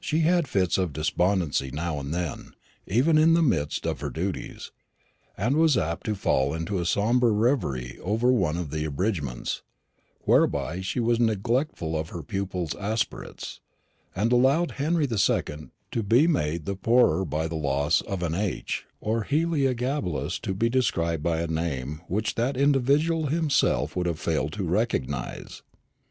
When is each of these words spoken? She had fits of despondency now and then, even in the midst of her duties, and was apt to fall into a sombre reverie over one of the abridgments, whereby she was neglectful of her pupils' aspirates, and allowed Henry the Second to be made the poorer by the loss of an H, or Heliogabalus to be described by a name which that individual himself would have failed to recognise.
She 0.00 0.18
had 0.18 0.48
fits 0.48 0.76
of 0.76 0.92
despondency 0.92 1.70
now 1.70 1.98
and 1.98 2.12
then, 2.12 2.52
even 2.86 3.16
in 3.16 3.32
the 3.32 3.40
midst 3.42 3.86
of 3.86 4.00
her 4.00 4.10
duties, 4.10 4.70
and 5.34 5.56
was 5.56 5.78
apt 5.78 6.04
to 6.04 6.14
fall 6.14 6.52
into 6.52 6.78
a 6.78 6.84
sombre 6.84 7.30
reverie 7.30 7.98
over 8.02 8.30
one 8.30 8.58
of 8.58 8.70
the 8.70 8.84
abridgments, 8.84 9.62
whereby 10.24 10.82
she 10.82 11.00
was 11.00 11.18
neglectful 11.18 11.96
of 11.98 12.10
her 12.10 12.22
pupils' 12.22 12.74
aspirates, 12.74 13.60
and 14.14 14.30
allowed 14.30 14.72
Henry 14.72 15.06
the 15.06 15.16
Second 15.16 15.70
to 15.90 16.02
be 16.02 16.26
made 16.26 16.66
the 16.66 16.76
poorer 16.76 17.24
by 17.24 17.48
the 17.48 17.56
loss 17.56 18.02
of 18.02 18.22
an 18.22 18.34
H, 18.34 18.84
or 19.00 19.24
Heliogabalus 19.24 20.38
to 20.40 20.52
be 20.52 20.68
described 20.68 21.22
by 21.22 21.40
a 21.40 21.46
name 21.46 22.02
which 22.08 22.34
that 22.34 22.58
individual 22.58 23.28
himself 23.28 23.96
would 23.96 24.04
have 24.04 24.20
failed 24.20 24.52
to 24.52 24.64
recognise. 24.64 25.62